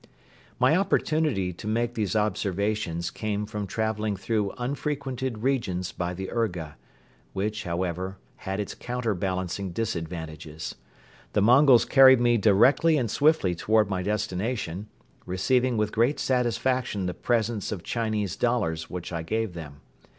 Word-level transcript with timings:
My 0.57 0.75
opportunity 0.75 1.53
to 1.53 1.67
make 1.67 1.93
these 1.93 2.15
observations 2.15 3.11
came 3.11 3.45
from 3.45 3.67
traveling 3.67 4.15
through 4.17 4.51
unfrequented 4.57 5.43
regions 5.43 5.91
by 5.91 6.15
the 6.15 6.31
urga, 6.31 6.75
which, 7.33 7.65
however, 7.65 8.17
had 8.37 8.59
its 8.59 8.73
counterbalancing 8.73 9.69
disadvantages. 9.73 10.73
The 11.33 11.43
Mongols 11.43 11.85
carried 11.85 12.19
me 12.19 12.37
directly 12.39 12.97
and 12.97 13.11
swiftly 13.11 13.53
toward 13.53 13.91
my 13.91 14.01
destination, 14.01 14.87
receiving 15.27 15.77
with 15.77 15.91
great 15.91 16.19
satisfaction 16.19 17.05
the 17.05 17.13
presents 17.13 17.71
of 17.71 17.83
Chinese 17.83 18.35
dollars 18.35 18.89
which 18.89 19.13
I 19.13 19.21
gave 19.21 19.53
them. 19.53 19.81